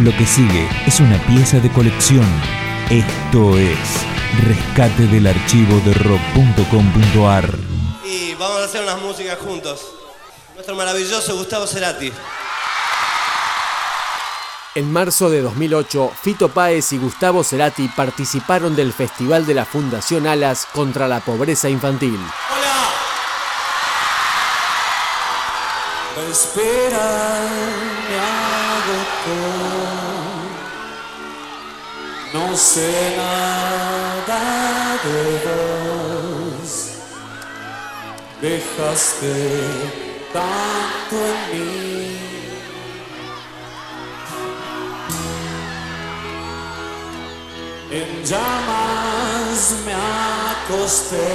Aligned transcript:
Lo 0.00 0.16
que 0.16 0.24
sigue 0.24 0.68
es 0.86 1.00
una 1.00 1.18
pieza 1.26 1.58
de 1.58 1.72
colección. 1.72 2.24
Esto 2.88 3.58
es 3.58 3.78
Rescate 4.46 5.08
del 5.08 5.26
archivo 5.26 5.80
de 5.80 5.92
rock.com.ar. 5.92 7.52
Y 8.04 8.32
vamos 8.34 8.60
a 8.60 8.64
hacer 8.66 8.84
unas 8.84 9.00
músicas 9.02 9.36
juntos. 9.40 9.80
Nuestro 10.54 10.76
maravilloso 10.76 11.36
Gustavo 11.36 11.66
Cerati. 11.66 12.12
En 14.76 14.92
marzo 14.92 15.30
de 15.30 15.42
2008, 15.42 16.12
Fito 16.22 16.48
Páez 16.48 16.92
y 16.92 16.98
Gustavo 16.98 17.42
Cerati 17.42 17.88
participaron 17.88 18.76
del 18.76 18.92
Festival 18.92 19.46
de 19.46 19.54
la 19.54 19.64
Fundación 19.64 20.28
Alas 20.28 20.68
contra 20.72 21.08
la 21.08 21.18
Pobreza 21.18 21.68
Infantil. 21.68 22.20
¡Hola! 22.54 22.88
Espera, 26.30 27.48
me 28.08 28.16
agotó. 28.20 29.57
Sé 32.54 33.14
nada 33.16 34.40
de 35.04 35.22
vos. 35.44 36.70
Dejaste 38.40 39.36
tanto 40.32 41.16
en 41.26 41.38
mí. 41.52 41.68
En 47.90 48.24
llamas 48.24 49.60
me 49.86 49.94
acosté 49.94 51.30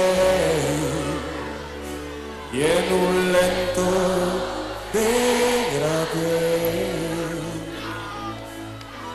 y 2.52 2.54
en 2.62 2.92
un 2.92 3.32
lento 3.32 3.86
degradé 4.92 6.54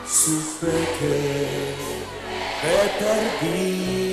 supe 0.06 0.76
que 0.98 1.69
me 2.62 2.88
perdí. 2.98 4.09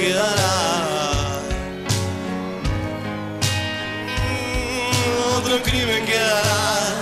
Quedará. 0.00 1.40
Mm, 4.24 5.36
Otro 5.38 5.62
crimen 5.62 6.04
quedará 6.06 6.94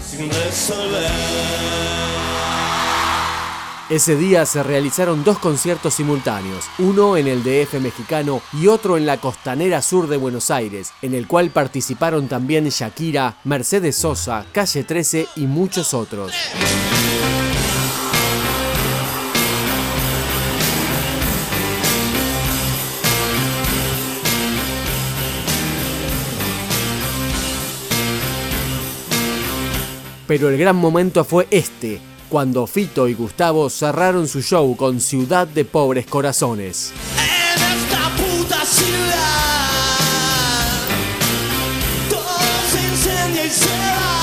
sin 0.00 0.30
resolver. 0.30 1.10
Ese 3.88 4.16
día 4.16 4.44
se 4.46 4.64
realizaron 4.64 5.22
dos 5.22 5.38
conciertos 5.38 5.94
simultáneos, 5.94 6.64
uno 6.80 7.16
en 7.16 7.28
el 7.28 7.44
DF 7.44 7.74
mexicano 7.74 8.42
y 8.52 8.66
otro 8.66 8.96
en 8.96 9.06
la 9.06 9.18
costanera 9.18 9.80
sur 9.80 10.08
de 10.08 10.16
Buenos 10.16 10.50
Aires, 10.50 10.92
en 11.02 11.14
el 11.14 11.28
cual 11.28 11.50
participaron 11.50 12.26
también 12.26 12.68
Shakira, 12.68 13.36
Mercedes 13.44 13.94
Sosa, 13.94 14.44
Calle 14.50 14.82
13 14.82 15.28
y 15.36 15.46
muchos 15.46 15.94
otros. 15.94 16.32
Pero 30.26 30.48
el 30.48 30.58
gran 30.58 30.76
momento 30.76 31.24
fue 31.24 31.46
este, 31.50 32.00
cuando 32.28 32.66
Fito 32.66 33.08
y 33.08 33.14
Gustavo 33.14 33.70
cerraron 33.70 34.28
su 34.28 34.42
show 34.42 34.76
con 34.76 35.00
Ciudad 35.00 35.46
de 35.46 35.64
Pobres 35.64 36.06
Corazones. 36.06 36.92
En 37.16 37.62
esta 37.62 38.10
puta 38.16 38.64
ciudad 38.64 39.06
y 43.44 43.50
se 43.50 43.68
va 43.68 44.16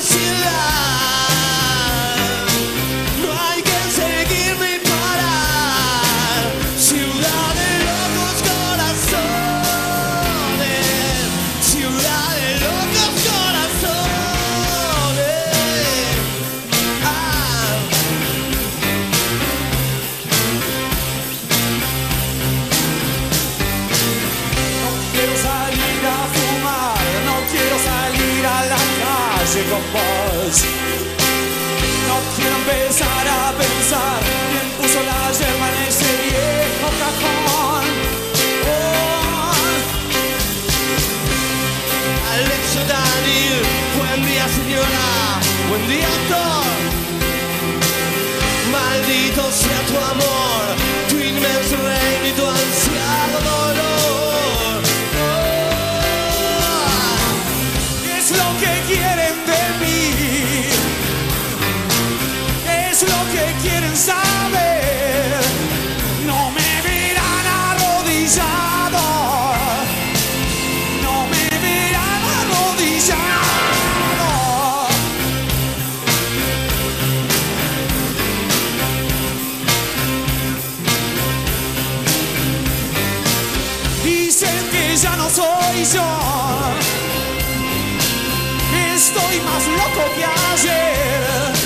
cidade. 0.00 0.77
y 84.08 84.30
sé 84.30 84.48
que 84.70 84.96
ya 84.96 85.16
no 85.16 85.28
soy 85.28 85.84
yo. 85.92 86.08
Estoy 88.94 89.40
más 89.40 89.66
loco 89.66 90.02
que 90.16 90.24
ayer. 90.24 91.57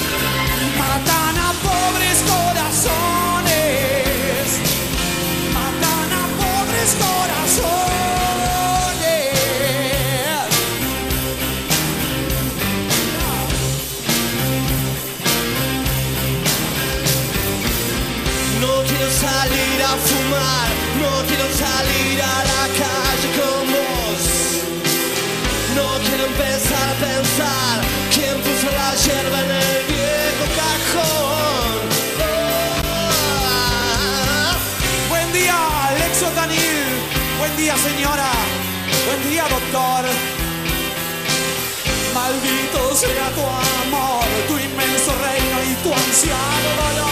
salir 19.23 19.79
a 19.91 19.95
fumar, 20.09 20.69
no 21.03 21.13
quiero 21.29 21.47
salir 21.65 22.17
a 22.35 22.37
la 22.53 22.65
calle 22.83 23.29
con 23.39 23.63
vos. 23.77 24.23
No 25.79 25.89
quiero 26.07 26.25
empezar 26.33 26.87
a 26.95 26.97
pensar 27.09 27.75
quién 28.15 28.35
puso 28.45 28.69
la 28.81 28.91
hierba 29.03 29.39
en 29.45 29.51
el 29.67 29.79
viejo 29.95 30.45
cajón. 30.61 31.81
Ah. 32.21 33.33
Buen 35.13 35.29
día, 35.39 35.57
Alexo 35.89 36.27
Danil. 36.39 36.83
Buen 37.41 37.55
día, 37.57 37.75
señora. 37.89 38.31
Buen 39.07 39.21
día, 39.31 39.45
doctor. 39.57 40.03
Maldito 42.19 42.81
sea 43.03 43.27
tu 43.37 43.45
amor, 43.85 44.27
tu 44.49 44.55
inmenso 44.69 45.13
reino 45.27 45.57
y 45.71 45.73
tu 45.83 45.91
anciano 45.95 46.71
dolor. 46.83 47.12